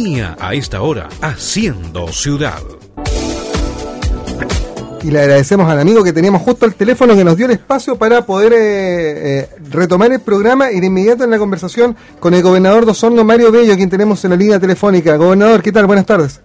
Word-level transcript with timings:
compañía 0.00 0.34
a 0.40 0.54
esta 0.54 0.80
hora, 0.80 1.08
haciendo 1.20 2.08
ciudad. 2.08 2.62
Y 5.02 5.10
le 5.10 5.20
agradecemos 5.20 5.70
al 5.70 5.78
amigo 5.78 6.02
que 6.02 6.12
teníamos 6.12 6.40
justo 6.40 6.64
al 6.64 6.74
teléfono 6.74 7.14
que 7.14 7.22
nos 7.24 7.36
dio 7.36 7.44
el 7.46 7.52
espacio 7.52 7.96
para 7.96 8.24
poder 8.24 8.52
eh, 8.52 9.40
eh, 9.40 9.48
retomar 9.70 10.10
el 10.12 10.20
programa 10.20 10.72
y 10.72 10.80
de 10.80 10.86
inmediato 10.86 11.24
en 11.24 11.30
la 11.30 11.38
conversación 11.38 11.96
con 12.18 12.32
el 12.32 12.42
gobernador 12.42 12.86
de 12.86 12.92
Osorno, 12.92 13.24
Mario 13.24 13.52
Bello, 13.52 13.76
quien 13.76 13.90
tenemos 13.90 14.24
en 14.24 14.30
la 14.30 14.36
línea 14.36 14.58
telefónica. 14.58 15.16
Gobernador, 15.16 15.62
¿qué 15.62 15.72
tal? 15.72 15.86
Buenas 15.86 16.06
tardes. 16.06 16.40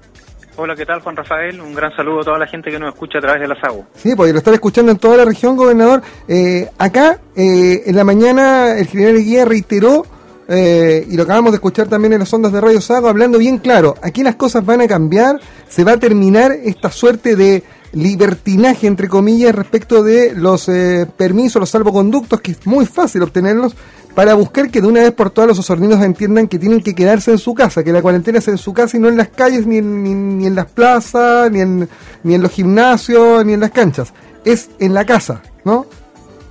Hola, 0.58 0.76
¿qué 0.76 0.86
tal 0.86 1.02
Juan 1.02 1.16
Rafael? 1.16 1.60
Un 1.62 1.74
gran 1.74 1.96
saludo 1.96 2.22
a 2.22 2.24
toda 2.24 2.40
la 2.40 2.48
gente 2.48 2.72
que 2.72 2.80
nos 2.80 2.94
escucha 2.94 3.20
a 3.20 3.22
través 3.22 3.42
de 3.42 3.48
la 3.48 3.60
SAGO. 3.60 3.86
Sí, 3.96 4.16
porque 4.16 4.34
lo 4.34 4.40
están 4.40 4.54
escuchando 4.54 4.92
en 4.92 4.98
toda 4.98 5.18
la 5.18 5.26
región, 5.26 5.56
gobernador. 5.56 6.02
Eh, 6.28 6.70
acá, 6.78 7.20
eh, 7.36 7.84
en 7.86 7.96
la 7.96 8.04
mañana, 8.04 8.78
el 8.78 8.88
general 8.88 9.18
Guía 9.18 9.46
reiteró, 9.46 10.06
eh, 10.48 11.06
y 11.10 11.16
lo 11.16 11.24
acabamos 11.24 11.52
de 11.52 11.56
escuchar 11.56 11.88
también 11.88 12.14
en 12.14 12.20
las 12.20 12.34
ondas 12.34 12.52
de 12.52 12.62
Radio 12.62 12.82
Sago, 12.82 13.08
hablando 13.08 13.38
bien 13.38 13.58
claro, 13.58 13.96
aquí 14.02 14.24
las 14.24 14.36
cosas 14.36 14.66
van 14.66 14.82
a 14.82 14.88
cambiar, 14.88 15.40
se 15.68 15.84
va 15.84 15.94
a 15.94 15.98
terminar 15.98 16.52
esta 16.52 16.92
suerte 16.92 17.36
de 17.36 17.64
libertinaje, 17.94 18.88
entre 18.88 19.08
comillas, 19.08 19.56
respecto 19.56 20.04
de 20.04 20.34
los 20.36 20.70
permisos, 21.18 21.60
los 21.60 21.70
salvoconductos, 21.70 22.42
que 22.42 22.52
es 22.52 22.68
muy 22.68 22.86
fácil 22.86 23.24
obtenerlos, 23.24 23.76
para 24.16 24.34
buscar 24.34 24.72
que 24.72 24.82
de 24.82 24.88
una 24.88 25.02
vez 25.02 25.12
por 25.12 25.30
todas 25.30 25.50
los 25.50 25.60
osorninos 25.60 26.02
entiendan 26.02 26.48
que 26.48 26.58
tienen 26.58 26.82
que 26.82 26.96
quedarse 26.96 27.32
en 27.32 27.38
su 27.38 27.54
casa, 27.54 27.84
que 27.84 27.92
la 27.92 28.02
cuarentena 28.02 28.40
es 28.40 28.48
en 28.48 28.58
su 28.58 28.74
casa 28.74 28.96
y 28.96 29.00
no 29.02 29.10
en 29.10 29.18
las 29.18 29.28
calles, 29.28 29.68
ni 29.68 29.78
en, 29.78 30.40
ni, 30.40 30.48
en 30.48 30.56
las 30.56 30.68
plazas, 30.68 31.52
ni 31.52 31.60
en, 31.60 31.90
ni 32.24 32.34
en 32.34 32.42
los 32.42 32.52
gimnasios, 32.52 33.46
ni 33.46 33.54
en 33.54 33.60
las 33.60 33.72
canchas. 33.72 34.14
Es 34.46 34.70
en 34.80 34.94
la 34.94 35.06
casa, 35.06 35.42
¿no? 35.66 35.86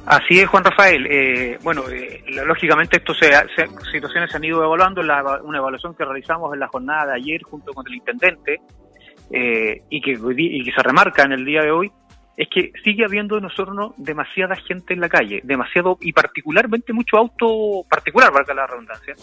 Así 0.07 0.39
es, 0.39 0.47
Juan 0.47 0.65
Rafael. 0.65 1.07
Eh, 1.07 1.59
bueno, 1.63 1.89
eh, 1.89 2.23
lógicamente 2.47 2.99
estas 2.99 3.17
se, 3.17 3.33
situaciones 3.91 4.31
se 4.31 4.37
han 4.37 4.45
ido 4.45 4.63
evaluando. 4.63 5.03
La, 5.03 5.41
una 5.43 5.59
evaluación 5.59 5.95
que 5.95 6.05
realizamos 6.05 6.53
en 6.53 6.61
la 6.61 6.69
jornada 6.69 7.07
de 7.07 7.15
ayer 7.15 7.43
junto 7.43 7.73
con 7.73 7.87
el 7.87 7.95
intendente 7.95 8.61
eh, 9.31 9.83
y, 9.89 10.01
que, 10.01 10.19
y 10.37 10.65
que 10.65 10.73
se 10.73 10.83
remarca 10.83 11.23
en 11.23 11.33
el 11.33 11.45
día 11.45 11.63
de 11.63 11.71
hoy 11.71 11.91
es 12.37 12.49
que 12.49 12.73
sigue 12.83 13.05
habiendo 13.05 13.39
en 13.39 13.45
Osorno 13.45 13.95
demasiada 13.97 14.57
gente 14.57 14.93
en 14.93 15.01
la 15.01 15.09
calle, 15.09 15.41
demasiado 15.45 15.99
y 16.01 16.13
particularmente 16.13 16.93
mucho 16.93 17.17
auto 17.17 17.83
particular, 17.89 18.33
valga 18.33 18.55
la 18.55 18.67
redundancia, 18.67 19.15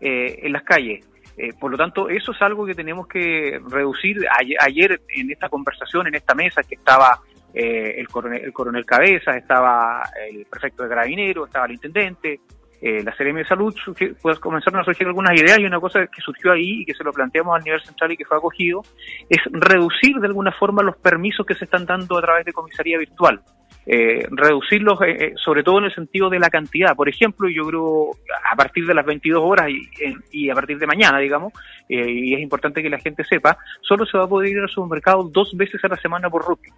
eh, 0.00 0.40
en 0.42 0.52
las 0.52 0.62
calles. 0.62 1.06
Eh, 1.36 1.52
por 1.58 1.70
lo 1.70 1.76
tanto, 1.76 2.08
eso 2.08 2.32
es 2.32 2.42
algo 2.42 2.66
que 2.66 2.74
tenemos 2.74 3.08
que 3.08 3.60
reducir. 3.70 4.18
Ayer, 4.60 5.00
en 5.08 5.30
esta 5.30 5.48
conversación, 5.48 6.06
en 6.06 6.14
esta 6.14 6.34
mesa 6.34 6.62
que 6.62 6.74
estaba 6.74 7.18
eh, 7.54 7.94
el, 7.98 8.08
coronel, 8.08 8.44
el 8.44 8.52
coronel 8.52 8.84
Cabezas, 8.84 9.36
estaba 9.36 10.02
el 10.28 10.46
prefecto 10.46 10.82
de 10.82 10.88
Carabinero, 10.88 11.46
estaba 11.46 11.66
el 11.66 11.72
intendente, 11.72 12.40
eh, 12.80 13.02
la 13.02 13.12
CRM 13.12 13.36
de 13.36 13.44
Salud, 13.44 13.74
pues 14.22 14.38
comenzaron 14.38 14.80
a 14.80 14.84
surgir 14.84 15.06
algunas 15.06 15.38
ideas 15.38 15.58
y 15.58 15.64
una 15.64 15.80
cosa 15.80 16.06
que 16.06 16.22
surgió 16.22 16.52
ahí 16.52 16.82
y 16.82 16.86
que 16.86 16.94
se 16.94 17.04
lo 17.04 17.12
planteamos 17.12 17.56
al 17.56 17.64
nivel 17.64 17.80
central 17.82 18.12
y 18.12 18.16
que 18.16 18.24
fue 18.24 18.38
acogido, 18.38 18.82
es 19.28 19.40
reducir 19.50 20.16
de 20.16 20.26
alguna 20.26 20.52
forma 20.52 20.82
los 20.82 20.96
permisos 20.96 21.44
que 21.44 21.54
se 21.54 21.64
están 21.64 21.84
dando 21.84 22.16
a 22.18 22.22
través 22.22 22.44
de 22.44 22.52
comisaría 22.52 22.98
virtual. 22.98 23.42
Eh, 23.86 24.26
reducirlos 24.30 25.00
eh, 25.02 25.16
eh, 25.18 25.32
sobre 25.42 25.62
todo 25.62 25.78
en 25.78 25.86
el 25.86 25.94
sentido 25.94 26.28
de 26.28 26.38
la 26.38 26.50
cantidad. 26.50 26.94
Por 26.94 27.08
ejemplo, 27.08 27.48
yo 27.48 27.64
creo 27.64 28.10
a 28.50 28.54
partir 28.54 28.86
de 28.86 28.94
las 28.94 29.06
22 29.06 29.42
horas 29.42 29.68
y, 29.70 29.88
y 30.30 30.50
a 30.50 30.54
partir 30.54 30.78
de 30.78 30.86
mañana, 30.86 31.18
digamos, 31.18 31.52
y 31.88 32.34
es 32.34 32.40
importante 32.40 32.82
que 32.82 32.90
la 32.90 32.98
gente 32.98 33.24
sepa, 33.24 33.58
solo 33.80 34.06
se 34.06 34.16
va 34.16 34.24
a 34.24 34.28
poder 34.28 34.50
ir 34.50 34.60
al 34.60 34.68
supermercado 34.68 35.24
dos 35.24 35.56
veces 35.56 35.82
a 35.84 35.88
la 35.88 35.96
semana 35.96 36.30
por 36.30 36.44
ruta. 36.44 36.70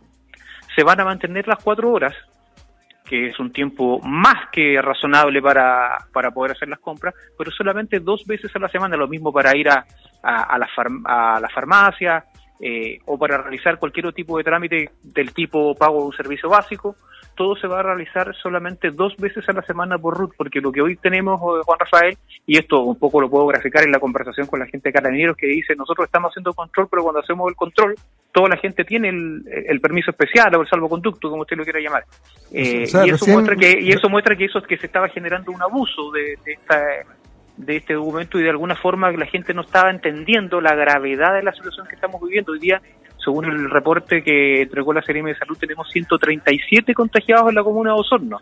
Se 0.75 0.83
van 0.83 1.01
a 1.01 1.05
mantener 1.05 1.47
las 1.47 1.62
cuatro 1.62 1.91
horas, 1.91 2.15
que 3.05 3.28
es 3.28 3.39
un 3.39 3.53
tiempo 3.53 4.01
más 4.01 4.48
que 4.51 4.81
razonable 4.81 5.42
para, 5.42 5.98
para 6.12 6.31
poder 6.31 6.53
hacer 6.53 6.69
las 6.69 6.79
compras, 6.79 7.14
pero 7.37 7.51
solamente 7.51 8.01
dos 8.01 8.25
veces 8.27 8.55
a 8.55 8.59
la 8.59 8.69
semana, 8.69 8.97
lo 8.97 9.09
mismo 9.09 9.33
para 9.33 9.56
ir 9.56 9.69
a, 9.69 9.84
a, 10.23 10.59
la, 10.59 10.69
a 11.05 11.41
la 11.41 11.48
farmacia 11.48 12.25
eh, 12.61 12.98
o 13.06 13.19
para 13.19 13.39
realizar 13.39 13.78
cualquier 13.78 14.12
tipo 14.12 14.39
de 14.39 14.45
trámite 14.45 14.91
del 15.03 15.33
tipo 15.33 15.75
pago 15.75 16.00
de 16.00 16.06
un 16.06 16.12
servicio 16.12 16.48
básico, 16.48 16.97
todo 17.34 17.56
se 17.56 17.67
va 17.67 17.81
a 17.81 17.83
realizar 17.83 18.34
solamente 18.42 18.90
dos 18.90 19.17
veces 19.17 19.48
a 19.48 19.52
la 19.52 19.63
semana 19.63 19.98
por 19.98 20.17
RUT, 20.17 20.35
porque 20.36 20.61
lo 20.61 20.70
que 20.70 20.83
hoy 20.83 20.96
tenemos, 20.96 21.40
eh, 21.40 21.63
Juan 21.64 21.79
Rafael, 21.79 22.18
y 22.46 22.58
esto 22.58 22.83
un 22.83 22.98
poco 22.98 23.20
lo 23.20 23.30
puedo 23.30 23.46
graficar 23.46 23.85
en 23.85 23.92
la 23.92 24.01
conversación 24.01 24.46
con 24.46 24.61
la 24.61 24.67
gente 24.67 24.89
de 24.89 24.92
Carabineros, 24.92 25.36
que 25.36 25.46
dice, 25.46 25.74
nosotros 25.74 26.07
estamos 26.07 26.30
haciendo 26.30 26.52
control, 26.52 26.89
pero 26.90 27.02
cuando 27.02 27.20
hacemos 27.20 27.48
el 27.48 27.57
control, 27.57 27.95
toda 28.33 28.48
la 28.48 28.57
gente 28.57 28.84
tiene 28.84 29.08
el, 29.08 29.80
permiso 29.80 30.11
especial 30.11 30.55
o 30.55 30.63
el 30.63 30.69
salvoconducto, 30.69 31.30
como 31.30 31.42
usted 31.42 31.57
lo 31.57 31.64
quiera 31.64 31.80
llamar. 31.80 32.05
Eh, 32.52 32.86
y, 33.07 33.11
eso 33.11 33.27
muestra 33.27 33.57
que, 33.57 33.80
y 33.80 33.90
eso 33.90 34.08
muestra 34.08 34.36
que 34.36 34.45
eso 34.45 34.58
es 34.58 34.67
que 34.67 34.79
se 34.79 34.86
estaba 34.86 35.08
generando 35.08 35.52
un 35.52 35.63
abuso 35.63 36.11
de, 36.13 36.39
esta 36.46 36.79
de 37.57 37.77
este 37.77 37.95
documento 37.95 38.39
y 38.39 38.42
de 38.42 38.51
alguna 38.51 38.77
forma 38.77 39.11
la 39.13 39.27
gente 39.27 39.55
no 39.55 39.63
estaba 39.63 39.90
entendiendo 39.90 40.61
la 40.61 40.74
gravedad 40.74 41.35
de 41.35 41.42
la 41.42 41.52
situación 41.52 41.86
que 41.86 41.95
estamos 41.95 42.20
viviendo. 42.23 42.52
Hoy 42.52 42.58
día 42.58 42.80
según 43.24 43.45
el 43.45 43.70
reporte 43.70 44.23
que 44.23 44.63
entregó 44.63 44.92
la 44.92 45.02
CRM 45.02 45.27
de 45.27 45.36
Salud, 45.36 45.57
tenemos 45.57 45.89
137 45.90 46.92
contagiados 46.95 47.48
en 47.48 47.55
la 47.55 47.63
comuna 47.63 47.92
de 47.92 48.01
Osorno. 48.01 48.40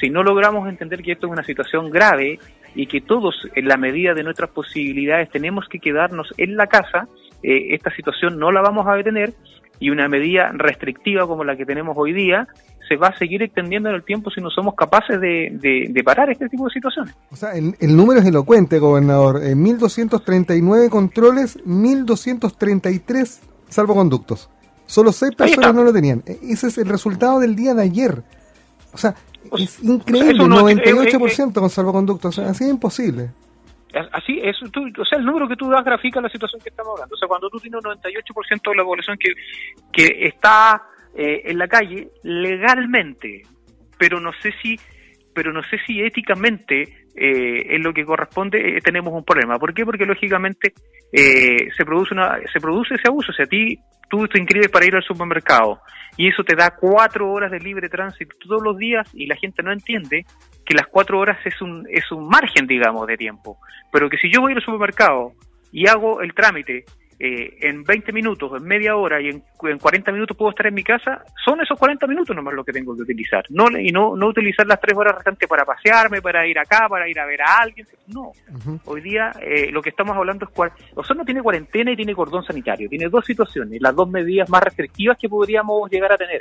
Si 0.00 0.08
no 0.08 0.22
logramos 0.22 0.68
entender 0.68 1.02
que 1.02 1.12
esto 1.12 1.26
es 1.26 1.32
una 1.32 1.44
situación 1.44 1.90
grave 1.90 2.38
y 2.74 2.86
que 2.86 3.00
todos, 3.00 3.34
en 3.54 3.68
la 3.68 3.76
medida 3.76 4.14
de 4.14 4.22
nuestras 4.22 4.50
posibilidades, 4.50 5.30
tenemos 5.30 5.68
que 5.68 5.78
quedarnos 5.78 6.32
en 6.38 6.56
la 6.56 6.66
casa, 6.66 7.06
eh, 7.42 7.74
esta 7.74 7.90
situación 7.90 8.38
no 8.38 8.50
la 8.50 8.62
vamos 8.62 8.86
a 8.86 8.94
detener 8.94 9.34
y 9.80 9.90
una 9.90 10.08
medida 10.08 10.50
restrictiva 10.52 11.26
como 11.26 11.44
la 11.44 11.56
que 11.56 11.66
tenemos 11.66 11.96
hoy 11.98 12.12
día 12.12 12.48
se 12.88 12.96
va 12.96 13.08
a 13.08 13.18
seguir 13.18 13.42
extendiendo 13.42 13.88
en 13.88 13.94
el 13.94 14.04
tiempo 14.04 14.30
si 14.30 14.40
no 14.40 14.50
somos 14.50 14.74
capaces 14.74 15.20
de, 15.20 16.02
parar 16.04 16.30
este 16.30 16.48
tipo 16.48 16.66
de 16.66 16.70
situaciones. 16.70 17.14
O 17.30 17.36
sea, 17.36 17.52
el, 17.52 17.74
el 17.80 17.96
número 17.96 18.20
es 18.20 18.26
elocuente, 18.26 18.78
gobernador. 18.78 19.42
En 19.42 19.64
1.239 19.64 20.90
controles, 20.90 21.58
1.233 21.64 23.40
salvoconductos. 23.68 24.50
Solo 24.86 25.12
seis 25.12 25.34
personas 25.34 25.74
no 25.74 25.82
lo 25.82 25.92
tenían. 25.92 26.22
E, 26.26 26.38
ese 26.42 26.68
es 26.68 26.78
el 26.78 26.86
resultado 26.86 27.40
del 27.40 27.56
día 27.56 27.74
de 27.74 27.82
ayer. 27.82 28.22
O 28.92 28.98
sea, 28.98 29.14
es 29.58 29.82
increíble, 29.82 30.44
98% 30.44 31.52
con 31.54 31.70
salvoconductos. 31.70 32.38
O 32.38 32.42
sea, 32.42 32.50
así 32.50 32.64
es 32.64 32.70
imposible. 32.70 33.30
Así, 34.12 34.40
es, 34.42 34.56
o 34.62 35.04
sea, 35.04 35.18
el 35.18 35.24
número 35.24 35.48
que 35.48 35.56
tú 35.56 35.68
das 35.70 35.84
grafica 35.84 36.20
la 36.20 36.28
situación 36.28 36.60
que 36.60 36.70
estamos 36.70 36.92
hablando. 36.94 37.14
O 37.14 37.18
sea, 37.18 37.28
cuando 37.28 37.48
tú 37.48 37.58
tienes 37.58 37.80
un 37.84 37.92
98% 37.92 38.70
de 38.70 38.76
la 38.76 38.84
población 38.84 39.16
que, 39.18 39.32
que 39.92 40.26
está 40.26 40.82
eh, 41.14 41.42
en 41.44 41.58
la 41.58 41.68
calle 41.68 42.08
legalmente, 42.22 43.42
pero 43.98 44.20
no 44.20 44.32
sé 44.42 44.52
si 44.60 44.78
pero 45.34 45.52
no 45.52 45.62
sé 45.64 45.78
si 45.84 46.00
éticamente 46.00 47.03
eh, 47.16 47.74
en 47.74 47.82
lo 47.82 47.92
que 47.92 48.04
corresponde 48.04 48.76
eh, 48.76 48.80
tenemos 48.80 49.12
un 49.12 49.24
problema. 49.24 49.58
¿Por 49.58 49.72
qué? 49.72 49.84
Porque 49.84 50.04
lógicamente 50.04 50.72
eh, 51.12 51.68
se 51.76 51.84
produce 51.84 52.14
una, 52.14 52.38
se 52.52 52.60
produce 52.60 52.96
ese 52.96 53.08
abuso. 53.08 53.30
O 53.30 53.34
sea, 53.34 53.44
a 53.44 53.48
ti 53.48 53.78
tú 54.08 54.26
te 54.26 54.38
inscribes 54.38 54.68
para 54.68 54.86
ir 54.86 54.96
al 54.96 55.02
supermercado 55.02 55.80
y 56.16 56.28
eso 56.28 56.42
te 56.44 56.56
da 56.56 56.74
cuatro 56.74 57.30
horas 57.30 57.50
de 57.50 57.60
libre 57.60 57.88
tránsito 57.88 58.36
todos 58.38 58.62
los 58.62 58.76
días 58.76 59.08
y 59.14 59.26
la 59.26 59.36
gente 59.36 59.62
no 59.62 59.72
entiende 59.72 60.24
que 60.64 60.74
las 60.74 60.86
cuatro 60.86 61.18
horas 61.18 61.38
es 61.44 61.60
un 61.62 61.86
es 61.90 62.10
un 62.10 62.28
margen, 62.28 62.66
digamos, 62.66 63.06
de 63.06 63.16
tiempo. 63.16 63.58
Pero 63.92 64.10
que 64.10 64.18
si 64.18 64.30
yo 64.30 64.40
voy 64.40 64.52
al 64.52 64.62
supermercado 64.62 65.32
y 65.72 65.86
hago 65.88 66.20
el 66.20 66.34
trámite 66.34 66.84
eh, 67.18 67.56
en 67.60 67.84
20 67.84 68.12
minutos, 68.12 68.50
en 68.56 68.64
media 68.64 68.96
hora 68.96 69.20
y 69.20 69.28
en, 69.28 69.42
en, 69.62 69.78
40 69.78 70.12
minutos 70.12 70.36
puedo 70.36 70.50
estar 70.50 70.66
en 70.66 70.74
mi 70.74 70.82
casa, 70.82 71.24
son 71.44 71.60
esos 71.60 71.78
40 71.78 72.06
minutos 72.06 72.34
nomás 72.34 72.54
lo 72.54 72.64
que 72.64 72.72
tengo 72.72 72.94
que 72.96 73.02
utilizar. 73.02 73.44
No, 73.50 73.66
y 73.78 73.90
no, 73.90 74.16
no 74.16 74.28
utilizar 74.28 74.66
las 74.66 74.80
tres 74.80 74.96
horas 74.96 75.14
restantes 75.14 75.48
para 75.48 75.64
pasearme, 75.64 76.20
para 76.20 76.46
ir 76.46 76.58
acá, 76.58 76.86
para 76.88 77.08
ir 77.08 77.18
a 77.18 77.26
ver 77.26 77.42
a 77.42 77.58
alguien. 77.62 77.86
No. 78.08 78.32
Hoy 78.84 79.00
día 79.00 79.32
eh, 79.40 79.70
lo 79.70 79.80
que 79.82 79.90
estamos 79.90 80.16
hablando 80.16 80.46
es 80.46 80.50
cuál. 80.52 80.72
no 81.16 81.24
tiene 81.24 81.42
cuarentena 81.42 81.92
y 81.92 81.96
tiene 81.96 82.14
cordón 82.14 82.44
sanitario. 82.44 82.88
Tiene 82.88 83.08
dos 83.08 83.24
situaciones, 83.24 83.80
las 83.80 83.94
dos 83.94 84.08
medidas 84.08 84.48
más 84.50 84.62
restrictivas 84.62 85.16
que 85.18 85.28
podríamos 85.28 85.90
llegar 85.90 86.12
a 86.12 86.16
tener. 86.16 86.40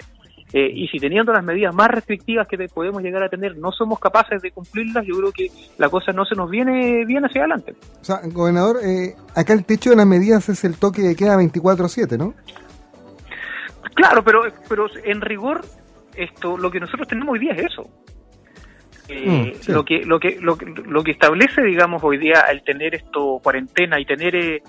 Eh, 0.52 0.72
y 0.72 0.88
si 0.88 1.00
teniendo 1.00 1.32
las 1.32 1.44
medidas 1.44 1.74
más 1.74 1.88
restrictivas 1.90 2.48
que 2.48 2.58
podemos 2.68 3.02
llegar 3.02 3.24
a 3.24 3.30
tener 3.30 3.58
no 3.58 3.72
somos 3.72 4.00
capaces 4.00 4.42
de 4.42 4.52
cumplirlas, 4.52 5.06
yo 5.06 5.16
creo 5.18 5.32
que 5.32 5.50
la 5.78 5.90
cosa 5.90 6.12
no 6.12 6.26
se 6.26 6.36
nos 6.36 6.50
viene 6.50 7.06
bien 7.06 7.26
hacia 7.26 7.42
adelante. 7.42 7.74
O 8.02 8.04
sea, 8.04 8.22
gobernador, 8.26 8.78
eh, 8.84 9.16
acá 9.36 9.54
el 9.54 9.66
techo 9.66 9.90
de 9.90 9.96
las 9.96 10.06
medidas 10.06 10.50
es 10.50 10.64
el 10.64 10.78
toque 10.78 11.02
de 11.02 11.16
queda 11.16 11.38
24-7, 11.38 12.18
¿no? 12.18 12.34
Claro, 13.96 14.24
pero, 14.24 14.42
pero 14.68 14.88
en 15.04 15.22
rigor 15.22 15.62
esto 16.16 16.58
lo 16.58 16.70
que 16.70 16.80
nosotros 16.80 17.08
tenemos 17.08 17.34
hoy 17.34 17.40
día 17.40 17.54
es 17.54 17.72
eso. 17.72 17.90
Eh, 19.10 19.54
mm, 19.68 19.72
lo 19.72 19.84
que 19.84 20.06
lo 20.06 20.20
que 20.20 20.38
lo, 20.40 20.58
lo 20.86 21.04
que 21.04 21.12
establece 21.12 21.62
digamos 21.62 22.02
hoy 22.06 22.18
día 22.18 22.46
el 22.50 22.64
tener 22.64 22.96
esto 22.96 23.40
cuarentena 23.44 24.00
y 24.00 24.06
tener 24.06 24.34
eh, 24.34 24.64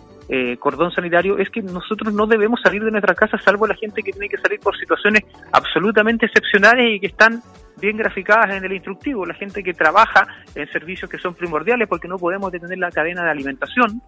cordón 0.59 0.91
sanitario 0.91 1.38
es 1.38 1.50
que 1.50 1.61
nosotros 1.62 2.12
no 2.15 2.26
debemos 2.26 2.61
salir 2.62 2.82
de 2.82 2.91
nuestra 2.91 3.15
casa 3.15 3.38
salvo 3.38 3.67
la 3.67 3.75
gente 3.75 4.03
que 4.03 4.12
tiene 4.12 4.29
que 4.29 4.38
salir 4.38 4.59
por 4.61 4.76
situaciones 4.79 5.23
absolutamente 5.53 6.26
excepcionales 6.26 6.97
y 6.97 7.00
que 7.00 7.09
están 7.09 7.43
bien 7.81 7.97
graficadas 7.97 8.56
en 8.56 8.65
el 8.65 8.73
instructivo, 8.73 9.26
la 9.26 9.35
gente 9.35 9.62
que 9.62 9.75
trabaja 9.75 10.26
en 10.55 10.71
servicios 10.71 11.11
que 11.11 11.19
son 11.19 11.35
primordiales 11.35 11.88
porque 11.88 12.09
no 12.09 12.19
podemos 12.19 12.50
detener 12.50 12.79
la 12.79 12.91
cadena 12.91 13.25
de 13.25 13.31
alimentación. 13.31 14.00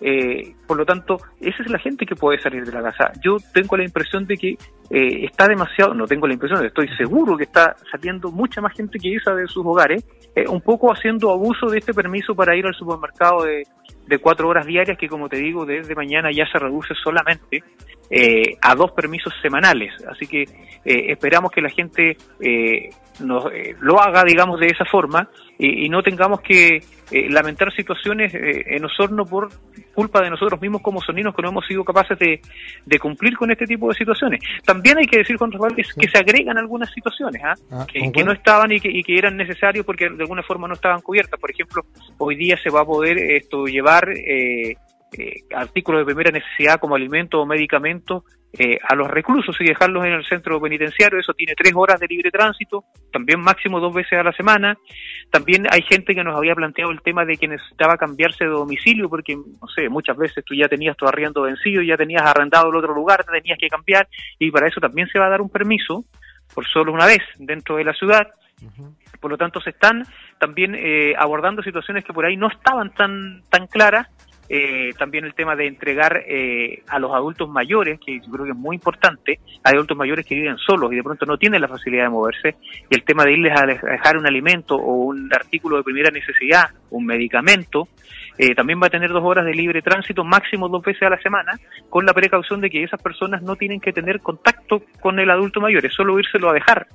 Eh, 0.00 0.54
por 0.64 0.76
lo 0.76 0.86
tanto, 0.86 1.18
esa 1.40 1.60
es 1.60 1.70
la 1.70 1.78
gente 1.80 2.06
que 2.06 2.14
puede 2.14 2.40
salir 2.40 2.64
de 2.64 2.70
la 2.70 2.82
casa. 2.82 3.10
Yo 3.20 3.38
tengo 3.52 3.76
la 3.76 3.82
impresión 3.82 4.26
de 4.26 4.36
que 4.36 4.50
eh, 4.50 5.24
está 5.24 5.48
demasiado, 5.48 5.92
no 5.92 6.06
tengo 6.06 6.28
la 6.28 6.34
impresión, 6.34 6.64
estoy 6.64 6.88
seguro 6.96 7.36
que 7.36 7.42
está 7.42 7.74
saliendo 7.90 8.30
mucha 8.30 8.60
más 8.60 8.74
gente 8.74 8.96
que 9.00 9.16
esa 9.16 9.34
de 9.34 9.48
sus 9.48 9.66
hogares, 9.66 10.04
un 10.48 10.60
poco 10.60 10.92
haciendo 10.92 11.32
abuso 11.32 11.66
de 11.66 11.78
este 11.78 11.92
permiso 11.92 12.32
para 12.32 12.54
ir 12.54 12.64
al 12.64 12.74
supermercado 12.74 13.42
de, 13.42 13.64
de 14.08 14.18
cuatro 14.18 14.48
horas 14.48 14.66
diarias 14.66 14.96
que, 14.96 15.08
como 15.08 15.28
te 15.28 15.36
digo, 15.36 15.66
desde 15.66 15.94
mañana 15.94 16.30
ya 16.32 16.46
se 16.50 16.58
reduce 16.58 16.94
solamente 16.94 17.62
eh, 18.10 18.56
a 18.62 18.74
dos 18.74 18.92
permisos 18.92 19.34
semanales. 19.42 19.92
Así 20.10 20.26
que 20.26 20.42
eh, 20.42 21.12
esperamos 21.12 21.50
que 21.50 21.60
la 21.60 21.68
gente 21.68 22.16
eh, 22.40 22.88
nos, 23.20 23.44
lo 23.80 24.00
haga, 24.00 24.24
digamos, 24.24 24.58
de 24.60 24.68
esa 24.68 24.86
forma 24.86 25.28
y, 25.58 25.88
no 25.90 26.02
tengamos 26.02 26.40
que 26.40 26.80
lamentar 27.10 27.72
situaciones 27.74 28.32
en 28.34 28.84
Osorno 28.84 29.24
por 29.24 29.48
culpa 29.98 30.22
de 30.22 30.30
nosotros 30.30 30.60
mismos 30.60 30.80
como 30.80 31.00
soninos 31.00 31.34
que 31.34 31.42
no 31.42 31.48
hemos 31.48 31.66
sido 31.66 31.82
capaces 31.82 32.16
de, 32.16 32.98
cumplir 33.00 33.36
con 33.36 33.50
este 33.50 33.66
tipo 33.66 33.88
de 33.88 33.96
situaciones. 33.96 34.40
También 34.64 34.96
hay 34.96 35.06
que 35.06 35.18
decir, 35.18 35.36
Juan 35.36 35.50
Rafael, 35.50 35.74
que, 35.74 35.82
que 35.82 36.08
se 36.08 36.18
agregan 36.18 36.56
algunas 36.56 36.88
situaciones 36.92 37.42
¿ah? 37.44 37.54
ah 37.72 37.84
que, 37.92 38.22
no 38.22 38.30
estaban 38.30 38.70
y 38.70 38.78
que, 38.78 38.88
y 38.88 39.02
que 39.02 39.18
eran 39.18 39.36
necesarios 39.36 39.84
porque 39.84 40.08
de 40.08 40.22
alguna 40.22 40.44
forma 40.44 40.68
no 40.68 40.74
estaban 40.74 41.00
cubiertas. 41.00 41.40
Por 41.40 41.50
ejemplo, 41.50 41.82
hoy 42.18 42.36
día 42.36 42.56
se 42.62 42.70
va 42.70 42.82
a 42.82 42.84
poder 42.84 43.18
esto 43.18 43.64
llevar 43.64 44.08
eh, 44.10 44.76
eh, 45.16 45.42
artículos 45.54 46.00
de 46.00 46.04
primera 46.06 46.30
necesidad 46.30 46.78
como 46.78 46.94
alimentos 46.94 47.40
o 47.40 47.46
medicamentos 47.46 48.24
eh, 48.52 48.78
a 48.82 48.94
los 48.94 49.08
reclusos 49.08 49.56
y 49.60 49.64
dejarlos 49.64 50.04
en 50.04 50.12
el 50.12 50.24
centro 50.24 50.60
penitenciario. 50.60 51.18
Eso 51.18 51.34
tiene 51.34 51.54
tres 51.54 51.72
horas 51.74 52.00
de 52.00 52.06
libre 52.06 52.30
tránsito, 52.30 52.84
también 53.12 53.40
máximo 53.40 53.78
dos 53.78 53.92
veces 53.92 54.18
a 54.18 54.22
la 54.22 54.32
semana. 54.32 54.76
También 55.30 55.66
hay 55.70 55.82
gente 55.82 56.14
que 56.14 56.24
nos 56.24 56.36
había 56.36 56.54
planteado 56.54 56.90
el 56.90 57.02
tema 57.02 57.24
de 57.24 57.36
que 57.36 57.48
necesitaba 57.48 57.96
cambiarse 57.96 58.44
de 58.44 58.50
domicilio 58.50 59.08
porque, 59.08 59.36
no 59.36 59.68
sé, 59.74 59.88
muchas 59.88 60.16
veces 60.16 60.44
tú 60.44 60.54
ya 60.54 60.68
tenías 60.68 60.96
tu 60.96 61.06
arriendo 61.06 61.42
vencido, 61.42 61.82
ya 61.82 61.96
tenías 61.96 62.22
arrendado 62.22 62.70
el 62.70 62.76
otro 62.76 62.94
lugar, 62.94 63.24
te 63.24 63.32
tenías 63.32 63.58
que 63.58 63.68
cambiar 63.68 64.08
y 64.38 64.50
para 64.50 64.68
eso 64.68 64.80
también 64.80 65.08
se 65.08 65.18
va 65.18 65.26
a 65.26 65.30
dar 65.30 65.40
un 65.40 65.50
permiso 65.50 66.04
por 66.54 66.66
solo 66.66 66.92
una 66.92 67.06
vez 67.06 67.20
dentro 67.38 67.76
de 67.76 67.84
la 67.84 67.92
ciudad. 67.92 68.28
Por 69.20 69.30
lo 69.30 69.36
tanto, 69.36 69.60
se 69.60 69.70
están 69.70 70.04
también 70.38 70.74
eh, 70.74 71.14
abordando 71.18 71.62
situaciones 71.62 72.04
que 72.04 72.12
por 72.12 72.24
ahí 72.24 72.36
no 72.36 72.48
estaban 72.48 72.94
tan, 72.94 73.42
tan 73.50 73.66
claras 73.66 74.08
eh, 74.48 74.92
también 74.98 75.24
el 75.24 75.34
tema 75.34 75.54
de 75.56 75.66
entregar 75.66 76.24
eh, 76.26 76.82
a 76.88 76.98
los 76.98 77.14
adultos 77.14 77.48
mayores, 77.48 78.00
que 78.04 78.18
yo 78.18 78.30
creo 78.32 78.44
que 78.46 78.52
es 78.52 78.56
muy 78.56 78.76
importante, 78.76 79.40
hay 79.62 79.74
adultos 79.74 79.96
mayores 79.96 80.24
que 80.24 80.34
viven 80.34 80.56
solos 80.56 80.92
y 80.92 80.96
de 80.96 81.02
pronto 81.02 81.26
no 81.26 81.36
tienen 81.36 81.60
la 81.60 81.68
facilidad 81.68 82.04
de 82.04 82.10
moverse, 82.10 82.56
y 82.88 82.94
el 82.94 83.04
tema 83.04 83.24
de 83.24 83.32
irles 83.32 83.52
a 83.60 83.66
dejar 83.66 84.16
un 84.16 84.26
alimento 84.26 84.76
o 84.76 85.04
un 85.04 85.28
artículo 85.32 85.76
de 85.76 85.82
primera 85.82 86.10
necesidad, 86.10 86.70
un 86.90 87.04
medicamento, 87.04 87.88
eh, 88.38 88.54
también 88.54 88.80
va 88.80 88.86
a 88.86 88.90
tener 88.90 89.10
dos 89.10 89.24
horas 89.24 89.44
de 89.44 89.52
libre 89.52 89.82
tránsito, 89.82 90.24
máximo 90.24 90.68
dos 90.68 90.82
veces 90.82 91.02
a 91.02 91.10
la 91.10 91.20
semana, 91.20 91.58
con 91.90 92.06
la 92.06 92.14
precaución 92.14 92.60
de 92.60 92.70
que 92.70 92.84
esas 92.84 93.02
personas 93.02 93.42
no 93.42 93.56
tienen 93.56 93.80
que 93.80 93.92
tener 93.92 94.20
contacto 94.20 94.82
con 95.00 95.18
el 95.18 95.30
adulto 95.30 95.60
mayor, 95.60 95.84
es 95.84 95.92
solo 95.92 96.18
írselo 96.18 96.48
a 96.48 96.54
dejar 96.54 96.86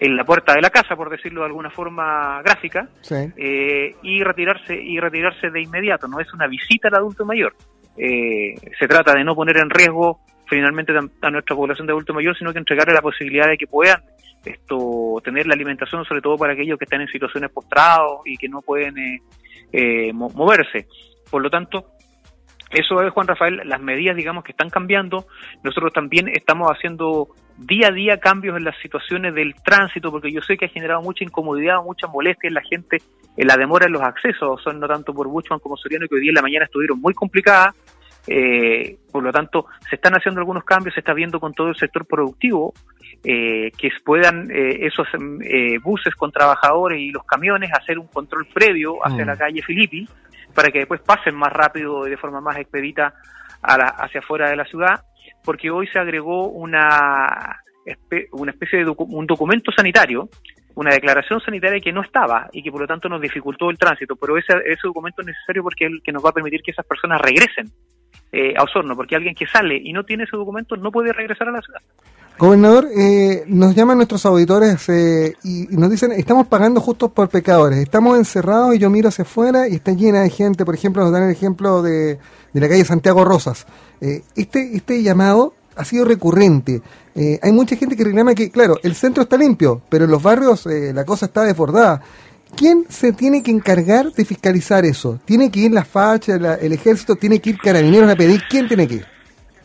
en 0.00 0.16
la 0.16 0.24
puerta 0.24 0.54
de 0.54 0.60
la 0.60 0.70
casa, 0.70 0.96
por 0.96 1.10
decirlo 1.10 1.40
de 1.40 1.46
alguna 1.46 1.70
forma 1.70 2.40
gráfica, 2.42 2.88
eh, 3.10 3.94
y 4.02 4.22
retirarse 4.22 4.74
y 4.74 4.98
retirarse 4.98 5.50
de 5.50 5.62
inmediato. 5.62 6.08
No 6.08 6.20
es 6.20 6.32
una 6.32 6.46
visita 6.46 6.88
al 6.88 6.96
adulto 6.96 7.24
mayor. 7.24 7.54
Eh, 7.96 8.54
se 8.78 8.86
trata 8.86 9.14
de 9.14 9.24
no 9.24 9.34
poner 9.34 9.56
en 9.58 9.70
riesgo 9.70 10.20
finalmente 10.46 10.92
a 11.22 11.30
nuestra 11.30 11.56
población 11.56 11.86
de 11.86 11.92
adulto 11.92 12.14
mayor, 12.14 12.36
sino 12.36 12.52
que 12.52 12.58
entregarle 12.58 12.94
la 12.94 13.02
posibilidad 13.02 13.48
de 13.48 13.58
que 13.58 13.66
puedan 13.66 14.02
esto 14.44 15.20
tener 15.22 15.46
la 15.46 15.54
alimentación, 15.54 16.04
sobre 16.04 16.22
todo 16.22 16.36
para 16.36 16.52
aquellos 16.52 16.78
que 16.78 16.84
están 16.84 17.00
en 17.00 17.08
situaciones 17.08 17.50
postrados 17.50 18.20
y 18.24 18.36
que 18.36 18.48
no 18.48 18.62
pueden 18.62 18.94
eh, 19.72 20.12
moverse. 20.12 20.86
Por 21.30 21.42
lo 21.42 21.50
tanto, 21.50 21.92
eso 22.70 23.02
es, 23.02 23.12
Juan 23.12 23.26
Rafael, 23.26 23.62
las 23.64 23.80
medidas, 23.80 24.16
digamos, 24.16 24.44
que 24.44 24.52
están 24.52 24.70
cambiando. 24.70 25.26
Nosotros 25.62 25.92
también 25.92 26.28
estamos 26.28 26.70
haciendo 26.70 27.28
día 27.58 27.88
a 27.88 27.90
día 27.90 28.18
cambios 28.18 28.56
en 28.56 28.64
las 28.64 28.76
situaciones 28.80 29.34
del 29.34 29.54
tránsito, 29.54 30.10
porque 30.10 30.32
yo 30.32 30.40
sé 30.40 30.56
que 30.56 30.66
ha 30.66 30.68
generado 30.68 31.02
mucha 31.02 31.24
incomodidad, 31.24 31.82
mucha 31.82 32.06
molestia 32.06 32.48
en 32.48 32.54
la 32.54 32.62
gente 32.62 32.98
en 33.36 33.46
la 33.46 33.56
demora 33.56 33.86
en 33.86 33.92
los 33.92 34.02
accesos, 34.02 34.60
son 34.62 34.80
no 34.80 34.88
tanto 34.88 35.14
por 35.14 35.28
Buchman 35.28 35.60
como 35.60 35.76
Soriano, 35.76 36.06
que 36.08 36.16
hoy 36.16 36.22
día 36.22 36.30
en 36.30 36.36
la 36.36 36.42
mañana 36.42 36.64
estuvieron 36.64 37.00
muy 37.00 37.14
complicadas. 37.14 37.74
Eh, 38.26 38.98
por 39.10 39.22
lo 39.22 39.32
tanto, 39.32 39.66
se 39.88 39.96
están 39.96 40.12
haciendo 40.14 40.40
algunos 40.40 40.64
cambios, 40.64 40.92
se 40.94 41.00
está 41.00 41.14
viendo 41.14 41.40
con 41.40 41.54
todo 41.54 41.68
el 41.68 41.76
sector 41.76 42.04
productivo 42.04 42.74
eh, 43.24 43.70
que 43.78 43.90
puedan 44.04 44.50
eh, 44.50 44.86
esos 44.86 45.06
buses 45.82 46.14
con 46.14 46.30
trabajadores 46.30 47.00
y 47.00 47.10
los 47.10 47.24
camiones 47.24 47.70
hacer 47.72 47.98
un 47.98 48.08
control 48.08 48.46
previo 48.52 48.98
hacia 49.02 49.24
mm. 49.24 49.28
la 49.28 49.36
calle 49.36 49.62
Filippi 49.62 50.06
para 50.54 50.70
que 50.70 50.80
después 50.80 51.00
pasen 51.00 51.36
más 51.36 51.52
rápido 51.52 52.06
y 52.06 52.10
de 52.10 52.16
forma 52.16 52.40
más 52.40 52.58
expedita 52.58 53.14
hacia 53.62 54.20
afuera 54.20 54.50
de 54.50 54.56
la 54.56 54.64
ciudad, 54.64 55.04
porque 55.44 55.70
hoy 55.70 55.86
se 55.88 55.98
agregó 55.98 56.48
una, 56.48 57.60
una 58.32 58.50
especie 58.50 58.84
de 58.84 58.94
un 58.96 59.26
documento 59.26 59.72
sanitario, 59.72 60.28
una 60.74 60.92
declaración 60.92 61.40
sanitaria 61.40 61.80
que 61.80 61.92
no 61.92 62.02
estaba 62.02 62.48
y 62.52 62.62
que 62.62 62.70
por 62.70 62.80
lo 62.80 62.86
tanto 62.86 63.08
nos 63.08 63.20
dificultó 63.20 63.70
el 63.70 63.78
tránsito, 63.78 64.14
pero 64.16 64.36
ese, 64.38 64.54
ese 64.64 64.82
documento 64.84 65.22
es 65.22 65.28
necesario 65.28 65.62
porque 65.62 65.86
es 65.86 65.92
el 65.92 66.02
que 66.02 66.12
nos 66.12 66.24
va 66.24 66.30
a 66.30 66.34
permitir 66.34 66.62
que 66.62 66.70
esas 66.70 66.86
personas 66.86 67.20
regresen 67.20 67.68
eh, 68.30 68.54
a 68.56 68.62
Osorno, 68.62 68.94
porque 68.94 69.16
alguien 69.16 69.34
que 69.34 69.46
sale 69.46 69.80
y 69.82 69.92
no 69.92 70.04
tiene 70.04 70.24
ese 70.24 70.36
documento 70.36 70.76
no 70.76 70.92
puede 70.92 71.12
regresar 71.12 71.48
a 71.48 71.52
la 71.52 71.62
ciudad. 71.62 71.80
Gobernador, 72.38 72.88
eh, 72.96 73.42
nos 73.48 73.74
llaman 73.74 73.96
nuestros 73.96 74.24
auditores 74.24 74.88
eh, 74.88 75.34
y, 75.42 75.66
nos 75.70 75.90
dicen, 75.90 76.12
estamos 76.12 76.46
pagando 76.46 76.80
justos 76.80 77.10
por 77.10 77.28
pecadores, 77.28 77.80
estamos 77.80 78.16
encerrados 78.16 78.76
y 78.76 78.78
yo 78.78 78.90
miro 78.90 79.08
hacia 79.08 79.22
afuera 79.22 79.66
y 79.66 79.74
está 79.74 79.90
llena 79.90 80.22
de 80.22 80.30
gente, 80.30 80.64
por 80.64 80.76
ejemplo, 80.76 81.02
nos 81.02 81.10
dan 81.10 81.24
el 81.24 81.30
ejemplo 81.30 81.82
de, 81.82 82.20
de 82.52 82.60
la 82.60 82.68
calle 82.68 82.84
Santiago 82.84 83.24
Rosas. 83.24 83.66
Eh, 84.00 84.22
este, 84.36 84.76
este 84.76 85.02
llamado 85.02 85.54
ha 85.74 85.84
sido 85.84 86.04
recurrente. 86.04 86.80
hay 87.42 87.52
mucha 87.52 87.74
gente 87.74 87.96
que 87.96 88.04
reclama 88.04 88.34
que, 88.34 88.50
claro, 88.50 88.78
el 88.84 88.94
centro 88.94 89.24
está 89.24 89.36
limpio, 89.36 89.82
pero 89.88 90.04
en 90.04 90.12
los 90.12 90.22
barrios 90.22 90.64
la 90.66 91.04
cosa 91.04 91.26
está 91.26 91.42
desbordada. 91.42 92.02
¿Quién 92.56 92.86
se 92.88 93.12
tiene 93.12 93.42
que 93.42 93.50
encargar 93.50 94.12
de 94.12 94.24
fiscalizar 94.24 94.84
eso? 94.84 95.18
¿Tiene 95.24 95.50
que 95.50 95.60
ir 95.60 95.72
la 95.72 95.84
facha, 95.84 96.34
el 96.34 96.72
ejército? 96.72 97.16
¿Tiene 97.16 97.40
que 97.40 97.50
ir 97.50 97.58
carabineros 97.58 98.10
a 98.10 98.16
pedir? 98.16 98.42
¿Quién 98.48 98.66
tiene 98.68 98.86
que 98.86 98.94
ir? 98.94 99.17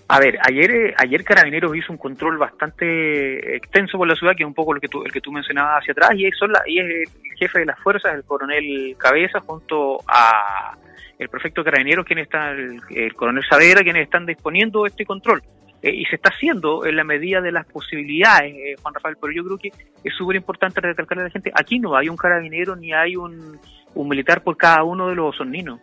A 0.08 0.20
ver, 0.20 0.38
ayer 0.44 0.72
eh, 0.72 0.94
ayer 0.98 1.24
Carabineros 1.24 1.76
hizo 1.76 1.92
un 1.92 1.98
control 1.98 2.38
bastante 2.38 3.56
extenso 3.56 3.98
por 3.98 4.08
la 4.08 4.16
ciudad, 4.16 4.36
que 4.36 4.44
es 4.44 4.48
un 4.48 4.54
poco 4.54 4.74
lo 4.74 4.82
que 4.82 4.90
tú, 4.90 5.04
el 5.04 5.12
que 5.12 5.22
tú 5.22 5.32
mencionabas 5.32 5.82
hacia 5.82 5.94
atrás, 5.94 6.12
y, 6.16 6.30
son 6.32 6.52
la, 6.52 6.62
y 6.68 6.80
es 6.80 6.86
el 6.86 7.38
jefe 7.38 7.60
de 7.60 7.66
las 7.66 7.80
fuerzas, 7.80 8.14
el 8.14 8.24
coronel 8.24 8.96
Cabeza, 8.98 9.40
junto 9.40 10.00
a 10.08 10.78
el 11.18 11.30
prefecto 11.30 11.64
Carabineros, 11.64 12.06
quien 12.06 12.20
está, 12.20 12.52
el, 12.52 13.14
coronel 13.16 13.44
Saavedra, 13.50 13.82
quienes 13.82 14.04
están 14.04 14.26
disponiendo 14.26 14.86
este 14.86 15.06
control. 15.06 15.42
Eh, 15.82 15.94
y 15.94 16.06
se 16.06 16.16
está 16.16 16.30
haciendo 16.30 16.86
en 16.86 16.96
la 16.96 17.04
medida 17.04 17.42
de 17.42 17.52
las 17.52 17.66
posibilidades, 17.66 18.54
eh, 18.56 18.76
Juan 18.82 18.94
Rafael, 18.94 19.18
pero 19.20 19.34
yo 19.34 19.44
creo 19.44 19.58
que 19.58 19.72
es 20.04 20.14
súper 20.16 20.36
importante 20.36 20.80
recalcarle 20.82 21.24
a 21.24 21.26
la 21.26 21.32
gente, 21.32 21.52
aquí 21.54 21.80
no 21.80 21.96
hay 21.96 22.08
un 22.10 22.18
carabinero 22.18 22.76
ni 22.76 22.94
hay 22.94 23.16
un, 23.16 23.60
un 23.94 24.08
militar 24.08 24.44
por 24.44 24.58
cada 24.58 24.84
uno 24.84 25.10
de 25.10 25.16
los 25.16 25.36
osorninos. 25.36 25.80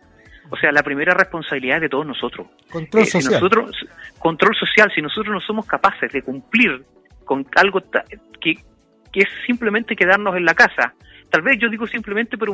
O 0.49 0.57
sea, 0.57 0.71
la 0.71 0.83
primera 0.83 1.13
responsabilidad 1.13 1.77
es 1.77 1.83
de 1.83 1.89
todos 1.89 2.05
nosotros. 2.05 2.47
Control 2.69 3.03
eh, 3.03 3.05
social. 3.05 3.33
nosotros, 3.33 3.85
control 4.19 4.55
social, 4.55 4.91
si 4.93 5.01
nosotros 5.01 5.33
no 5.33 5.39
somos 5.41 5.65
capaces 5.65 6.11
de 6.11 6.21
cumplir 6.21 6.83
con 7.25 7.45
algo 7.55 7.81
que, 8.39 8.55
que 9.11 9.19
es 9.21 9.29
simplemente 9.45 9.95
quedarnos 9.95 10.35
en 10.35 10.45
la 10.45 10.53
casa, 10.53 10.93
tal 11.31 11.41
vez 11.41 11.57
yo 11.59 11.69
digo 11.69 11.87
simplemente, 11.87 12.37
pero 12.37 12.53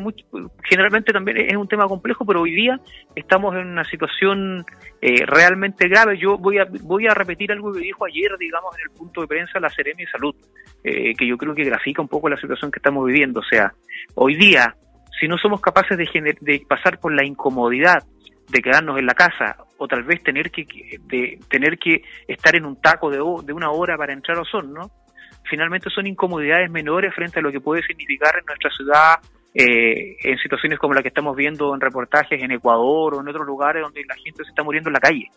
generalmente 0.63 1.12
también 1.12 1.38
es 1.38 1.57
un 1.57 1.67
tema 1.67 1.88
complejo, 1.88 2.23
pero 2.25 2.41
hoy 2.41 2.53
día 2.53 2.79
estamos 3.15 3.55
en 3.55 3.67
una 3.67 3.83
situación 3.83 4.63
eh, 5.01 5.25
realmente 5.25 5.88
grave. 5.89 6.17
Yo 6.17 6.38
voy 6.38 6.59
a, 6.59 6.67
voy 6.83 7.07
a 7.07 7.13
repetir 7.13 7.51
algo 7.51 7.73
que 7.73 7.79
dijo 7.79 8.05
ayer, 8.05 8.38
digamos, 8.39 8.75
en 8.77 8.83
el 8.83 8.97
punto 8.97 9.21
de 9.21 9.27
prensa 9.27 9.59
la 9.59 9.69
Seremi 9.69 10.03
de 10.03 10.12
Salud, 10.12 10.35
eh, 10.83 11.13
que 11.15 11.27
yo 11.27 11.38
creo 11.38 11.55
que 11.55 11.63
grafica 11.63 12.01
un 12.01 12.07
poco 12.07 12.29
la 12.29 12.38
situación 12.38 12.71
que 12.71 12.77
estamos 12.77 13.05
viviendo. 13.05 13.39
O 13.39 13.43
sea, 13.43 13.73
hoy 14.13 14.35
día 14.35 14.75
si 15.19 15.27
no 15.27 15.38
somos 15.38 15.62
capaces 15.62 15.97
de, 15.97 16.38
de 16.41 16.65
pasar 16.67 17.00
por 17.00 17.13
la 17.13 17.25
incomodidad 17.25 18.03
de 18.50 18.62
quedarnos 18.62 18.97
en 18.97 19.05
la 19.05 19.13
casa 19.13 19.57
o 19.77 19.88
tal 19.88 20.03
vez 20.03 20.24
tener 20.24 20.51
que 20.51 20.65
de, 21.01 21.39
tener 21.50 21.77
que 21.77 22.01
estar 22.27 22.55
en 22.55 22.65
un 22.65 22.79
taco 22.81 23.09
de, 23.09 23.17
de 23.17 23.53
una 23.53 23.71
hora 23.71 23.97
para 23.97 24.13
entrar 24.13 24.38
a 24.38 24.41
Osorno, 24.41 24.89
finalmente 25.50 25.89
son 25.89 26.07
incomodidades 26.07 26.71
menores 26.71 27.13
frente 27.13 27.39
a 27.39 27.41
lo 27.41 27.51
que 27.51 27.59
puede 27.59 27.83
significar 27.83 28.36
en 28.39 28.45
nuestra 28.45 28.69
ciudad 28.71 29.15
eh, 29.53 30.17
en 30.24 30.38
situaciones 30.38 30.79
como 30.79 30.93
la 30.93 31.01
que 31.01 31.07
estamos 31.09 31.36
viendo 31.36 31.74
en 31.74 31.81
reportajes 31.81 32.41
en 32.41 32.51
Ecuador 32.51 33.15
o 33.15 33.21
en 33.21 33.27
otros 33.27 33.45
lugares 33.45 33.83
donde 33.83 34.03
la 34.07 34.15
gente 34.15 34.43
se 34.43 34.50
está 34.50 34.63
muriendo 34.63 34.89
en 34.89 34.93
la 34.93 35.00
calle. 35.00 35.29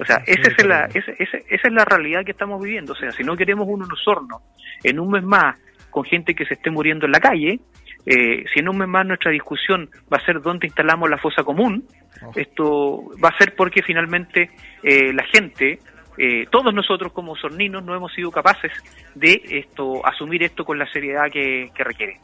O 0.00 0.04
sea, 0.04 0.22
esa 0.26 0.50
es, 0.50 0.66
la, 0.66 0.86
esa, 0.86 1.12
esa, 1.12 1.36
esa 1.36 1.68
es 1.68 1.72
la 1.72 1.84
realidad 1.84 2.24
que 2.24 2.30
estamos 2.30 2.62
viviendo. 2.62 2.94
O 2.94 2.96
sea, 2.96 3.10
si 3.10 3.22
no 3.22 3.36
queremos 3.36 3.68
un 3.68 3.82
Osorno 3.82 4.40
en 4.82 4.98
un 4.98 5.10
mes 5.10 5.22
más 5.22 5.60
con 5.90 6.04
gente 6.04 6.34
que 6.34 6.46
se 6.46 6.54
esté 6.54 6.70
muriendo 6.70 7.04
en 7.06 7.12
la 7.12 7.20
calle, 7.20 7.60
eh, 8.06 8.44
si 8.52 8.60
en 8.60 8.68
un 8.68 8.78
mes 8.78 8.88
más 8.88 9.06
nuestra 9.06 9.30
discusión 9.30 9.88
va 10.12 10.18
a 10.18 10.24
ser 10.24 10.42
dónde 10.42 10.66
instalamos 10.66 11.08
la 11.08 11.16
fosa 11.16 11.42
común, 11.42 11.84
oh. 12.22 12.32
esto 12.36 13.02
va 13.22 13.30
a 13.30 13.38
ser 13.38 13.54
porque 13.56 13.82
finalmente 13.82 14.50
eh, 14.82 15.12
la 15.14 15.24
gente, 15.24 15.78
eh, 16.18 16.46
todos 16.50 16.74
nosotros 16.74 17.12
como 17.12 17.34
sorninos, 17.34 17.82
no 17.82 17.94
hemos 17.94 18.12
sido 18.12 18.30
capaces 18.30 18.72
de 19.14 19.40
esto 19.48 20.06
asumir 20.06 20.42
esto 20.42 20.64
con 20.64 20.78
la 20.78 20.86
seriedad 20.92 21.30
que, 21.32 21.70
requiere. 21.76 22.20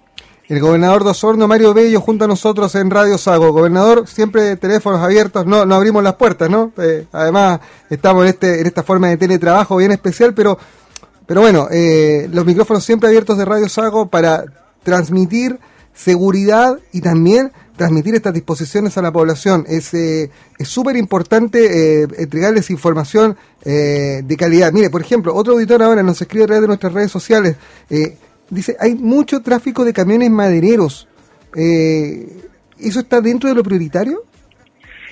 El 0.48 0.60
gobernador 0.60 1.04
de 1.04 1.10
Osorno, 1.10 1.46
Mario 1.48 1.72
Bello, 1.72 2.00
junto 2.00 2.24
a 2.24 2.28
nosotros 2.28 2.74
en 2.74 2.90
Radio 2.90 3.16
Sago. 3.16 3.52
Gobernador, 3.52 4.06
siempre 4.08 4.56
teléfonos 4.56 5.00
abiertos, 5.00 5.46
no, 5.46 5.64
no 5.64 5.76
abrimos 5.76 6.02
las 6.02 6.14
puertas, 6.14 6.50
¿no? 6.50 6.72
además, 7.12 7.60
estamos 7.88 8.24
en, 8.24 8.30
este, 8.30 8.60
en 8.60 8.66
esta 8.66 8.82
forma 8.82 9.08
de 9.08 9.16
teletrabajo 9.16 9.76
bien 9.76 9.92
especial, 9.92 10.34
pero, 10.34 10.58
pero 11.24 11.40
bueno, 11.40 11.68
los 12.32 12.44
micrófonos 12.44 12.84
siempre 12.84 13.08
abiertos 13.08 13.38
de 13.38 13.44
Radio 13.44 13.68
Sago 13.68 14.10
para 14.10 14.44
transmitir 14.82 15.58
seguridad 15.92 16.78
y 16.92 17.00
también 17.00 17.52
transmitir 17.76 18.14
estas 18.14 18.34
disposiciones 18.34 18.96
a 18.98 19.02
la 19.02 19.10
población. 19.10 19.64
Es 19.66 19.94
eh, 19.94 20.30
súper 20.60 20.96
importante 20.96 22.02
eh, 22.02 22.06
entregarles 22.18 22.70
información 22.70 23.36
eh, 23.64 24.20
de 24.22 24.36
calidad. 24.36 24.72
Mire, 24.72 24.90
por 24.90 25.00
ejemplo, 25.00 25.34
otro 25.34 25.54
auditor 25.54 25.82
ahora 25.82 26.02
nos 26.02 26.20
escribe 26.20 26.44
a 26.44 26.46
través 26.46 26.62
de 26.62 26.68
nuestras 26.68 26.92
redes 26.92 27.10
sociales. 27.10 27.56
dice, 28.50 28.76
hay 28.78 28.94
mucho 28.94 29.40
tráfico 29.40 29.84
de 29.84 29.92
camiones 29.92 30.30
madereros. 30.30 31.08
¿Eso 31.54 33.00
está 33.00 33.20
dentro 33.20 33.48
de 33.48 33.54
lo 33.54 33.62
prioritario? 33.62 34.24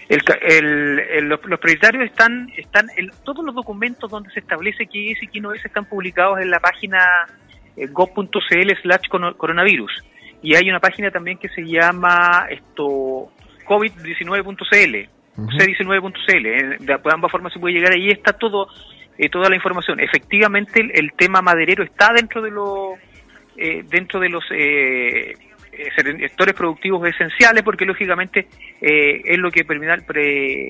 El, 0.08 1.28
los, 1.28 1.40
prioritarios 1.40 2.04
están, 2.04 2.48
están 2.56 2.88
todos 3.24 3.44
los 3.44 3.54
documentos 3.54 4.10
donde 4.10 4.30
se 4.30 4.40
establece 4.40 4.86
qué 4.86 5.12
es 5.12 5.22
y 5.22 5.26
qué 5.26 5.40
no 5.40 5.52
es 5.52 5.62
están 5.64 5.84
publicados 5.84 6.40
en 6.40 6.50
la 6.50 6.60
página 6.60 6.98
gov.cl 7.90 8.70
slash 8.82 9.08
coronavirus 9.36 10.04
y 10.42 10.54
hay 10.54 10.68
una 10.68 10.80
página 10.80 11.10
también 11.10 11.38
que 11.38 11.48
se 11.48 11.62
llama 11.62 12.46
esto 12.50 13.30
covid19.cl, 13.66 15.08
c19.cl, 15.36 16.84
de 16.84 16.98
ambas 17.12 17.30
formas 17.30 17.52
se 17.52 17.58
puede 17.60 17.74
llegar 17.74 17.92
ahí 17.92 18.08
está 18.08 18.32
todo 18.32 18.68
eh, 19.18 19.28
toda 19.28 19.48
la 19.48 19.56
información. 19.56 19.98
Efectivamente 19.98 20.80
el, 20.94 21.12
tema 21.12 21.42
maderero 21.42 21.82
está 21.82 22.12
dentro 22.12 22.40
de 22.40 22.52
los 22.52 22.96
eh, 23.56 23.82
dentro 23.88 24.20
de 24.20 24.28
los 24.28 24.44
eh, 24.52 25.34
sectores 26.20 26.54
productivos 26.54 27.08
esenciales 27.08 27.64
porque 27.64 27.84
lógicamente 27.84 28.46
es 28.80 29.38
lo 29.38 29.50
que 29.50 29.64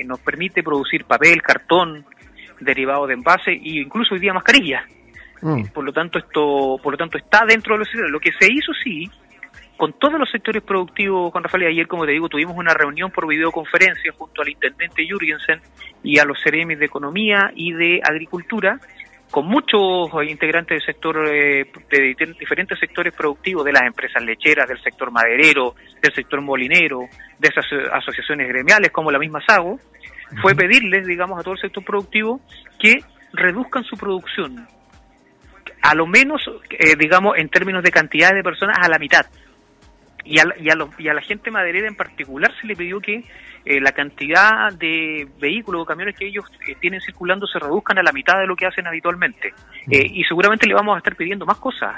nos 0.06 0.20
permite 0.20 0.62
producir 0.62 1.04
papel, 1.04 1.42
cartón, 1.42 2.06
derivado 2.60 3.06
de 3.06 3.14
envase 3.14 3.52
e 3.52 3.80
incluso 3.80 4.14
hoy 4.14 4.20
día 4.20 4.32
mascarillas. 4.32 4.82
Mm. 5.40 5.66
Por 5.72 5.84
lo 5.84 5.92
tanto 5.92 6.18
esto 6.18 6.78
por 6.82 6.92
lo 6.92 6.96
tanto 6.96 7.18
está 7.18 7.44
dentro 7.46 7.74
de 7.74 7.78
los 7.78 7.94
lo 8.10 8.20
que 8.20 8.32
se 8.32 8.52
hizo 8.52 8.72
sí 8.82 9.08
con 9.78 9.92
todos 9.92 10.18
los 10.18 10.28
sectores 10.28 10.62
productivos, 10.64 11.30
Juan 11.30 11.44
Rafael, 11.44 11.68
ayer, 11.68 11.86
como 11.86 12.04
te 12.04 12.10
digo, 12.10 12.28
tuvimos 12.28 12.56
una 12.56 12.74
reunión 12.74 13.12
por 13.12 13.28
videoconferencia 13.28 14.12
junto 14.12 14.42
al 14.42 14.48
intendente 14.48 15.06
Jürgensen 15.06 15.60
y 16.02 16.18
a 16.18 16.24
los 16.24 16.36
CRM 16.42 16.76
de 16.76 16.84
Economía 16.84 17.52
y 17.54 17.72
de 17.72 18.00
Agricultura, 18.02 18.80
con 19.30 19.46
muchos 19.46 20.10
integrantes 20.28 20.78
del 20.78 20.84
sector, 20.84 21.28
eh, 21.28 21.70
de 21.90 22.34
diferentes 22.40 22.76
sectores 22.80 23.14
productivos, 23.14 23.64
de 23.64 23.72
las 23.72 23.82
empresas 23.82 24.20
lecheras, 24.20 24.68
del 24.68 24.82
sector 24.82 25.12
maderero, 25.12 25.76
del 26.02 26.12
sector 26.12 26.40
molinero, 26.40 27.02
de 27.38 27.48
esas 27.48 27.66
asociaciones 27.92 28.48
gremiales 28.48 28.90
como 28.90 29.12
la 29.12 29.20
misma 29.20 29.40
SAGO, 29.46 29.78
fue 30.42 30.56
pedirles, 30.56 31.06
digamos, 31.06 31.38
a 31.38 31.42
todo 31.44 31.54
el 31.54 31.60
sector 31.60 31.84
productivo 31.84 32.40
que 32.80 32.98
reduzcan 33.32 33.84
su 33.84 33.96
producción, 33.96 34.66
a 35.82 35.94
lo 35.94 36.06
menos, 36.06 36.42
eh, 36.70 36.96
digamos, 36.98 37.36
en 37.36 37.48
términos 37.48 37.82
de 37.82 37.90
cantidad 37.90 38.32
de 38.34 38.42
personas, 38.42 38.76
a 38.80 38.88
la 38.88 38.98
mitad 38.98 39.26
y 40.28 40.38
a, 40.38 40.44
y, 40.60 40.68
a 40.68 40.74
y 40.98 41.08
a 41.08 41.14
la 41.14 41.22
gente 41.22 41.50
maderera 41.50 41.88
en 41.88 41.96
particular 41.96 42.52
se 42.60 42.66
le 42.66 42.76
pidió 42.76 43.00
que 43.00 43.24
eh, 43.64 43.80
la 43.80 43.92
cantidad 43.92 44.72
de 44.72 45.26
vehículos 45.40 45.82
o 45.82 45.84
camiones 45.86 46.16
que 46.16 46.26
ellos 46.26 46.44
eh, 46.66 46.74
tienen 46.80 47.00
circulando 47.00 47.46
se 47.46 47.58
reduzcan 47.58 47.98
a 47.98 48.02
la 48.02 48.12
mitad 48.12 48.38
de 48.38 48.46
lo 48.46 48.54
que 48.54 48.66
hacen 48.66 48.86
habitualmente. 48.86 49.52
Mm. 49.86 49.94
Eh, 49.94 50.06
y 50.12 50.24
seguramente 50.24 50.66
le 50.66 50.74
vamos 50.74 50.94
a 50.94 50.98
estar 50.98 51.16
pidiendo 51.16 51.46
más 51.46 51.58
cosas 51.58 51.94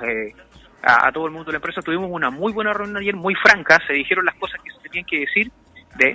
a, 0.83 1.13
todo 1.13 1.27
el 1.27 1.33
mundo 1.33 1.47
de 1.47 1.53
la 1.53 1.59
empresa. 1.59 1.83
Tuvimos 1.83 2.09
una 2.11 2.31
muy 2.31 2.53
buena 2.53 2.73
reunión 2.73 2.99
ayer, 2.99 3.15
muy 3.15 3.35
franca, 3.35 3.79
se 3.87 3.93
dijeron 3.93 4.25
las 4.25 4.37
cosas 4.37 4.61
que 4.63 4.71
se 4.71 4.89
tenían 4.89 5.05
que 5.05 5.21
decir 5.21 5.51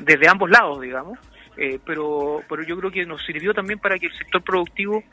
desde 0.04 0.28
ambos 0.28 0.50
lados, 0.50 0.82
digamos. 0.82 1.20
Pero 1.86 2.42
pero 2.50 2.64
yo 2.64 2.78
creo 2.78 2.92
que 2.92 3.06
nos 3.06 3.24
sirvió 3.26 3.54
también 3.54 3.80
para 3.80 3.98
que 3.98 4.08
el 4.08 4.14
sector 4.14 4.42
productivo 4.42 5.04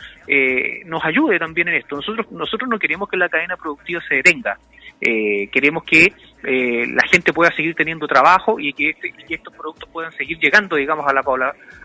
nos 0.86 1.04
ayude 1.04 1.38
también 1.38 1.68
en 1.68 1.74
esto. 1.74 1.96
Nosotros 1.96 2.30
nosotros 2.32 2.68
no 2.68 2.78
queremos 2.78 3.08
que 3.08 3.16
la 3.16 3.28
cadena 3.28 3.56
productiva 3.56 4.00
se 4.08 4.16
detenga. 4.16 4.58
Eh, 5.04 5.48
queremos 5.48 5.82
que 5.82 6.12
eh, 6.44 6.86
la 6.86 7.02
gente 7.10 7.32
pueda 7.32 7.50
seguir 7.56 7.74
teniendo 7.74 8.06
trabajo 8.06 8.60
y 8.60 8.72
que, 8.72 8.90
este, 8.90 9.12
estos 9.28 9.52
productos 9.52 9.88
puedan 9.92 10.12
seguir 10.12 10.38
llegando, 10.38 10.76
digamos, 10.76 11.04
a 11.08 11.12
la, 11.12 11.22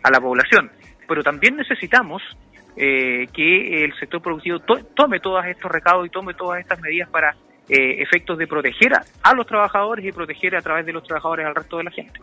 a 0.03 0.11
la 0.11 0.21
población. 0.21 0.71
Pero 1.07 1.23
también 1.23 1.55
necesitamos 1.55 2.21
eh, 2.75 3.25
que 3.33 3.83
el 3.83 3.97
sector 3.99 4.21
productivo 4.21 4.59
tome 4.59 5.19
todos 5.19 5.43
estos 5.47 5.71
recados 5.71 6.05
y 6.05 6.09
tome 6.11 6.35
todas 6.35 6.59
estas 6.59 6.79
medidas 6.79 7.09
para 7.09 7.35
efectos 7.67 8.37
de 8.37 8.47
proteger 8.47 8.93
a, 8.93 9.33
los 9.33 9.45
trabajadores 9.45 10.05
y 10.05 10.11
proteger 10.11 10.55
a 10.55 10.61
través 10.61 10.85
de 10.85 10.93
los 10.93 11.03
trabajadores 11.03 11.45
al 11.45 11.55
resto 11.55 11.77
de 11.77 11.83
la 11.83 11.91
gente. 11.91 12.19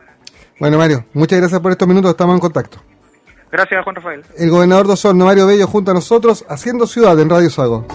Bueno, 0.59 0.79
Mario, 0.79 1.05
muchas 1.13 1.39
gracias 1.41 1.61
por 1.61 1.73
estos 1.73 1.87
minutos, 1.89 2.11
estamos 2.11 2.35
en 2.35 2.41
contacto. 2.41 2.79
Gracias, 3.51 3.85
Juan 3.85 3.97
Rafael. 3.97 4.23
El 4.37 4.51
gobernador 4.51 4.87
de 4.87 4.95
Osorno, 4.95 5.27
Mario 5.27 5.47
Bello, 5.47 5.67
junto 5.67 5.91
a 5.91 5.95
nosotros, 5.95 6.45
haciendo 6.49 6.87
ciudad 6.87 7.19
en 7.21 7.31
Radio 7.31 7.51
Sago. 7.51 7.87